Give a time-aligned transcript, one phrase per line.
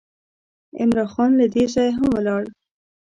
[0.79, 2.43] عمرا خان له دې ځایه هم ولاړ.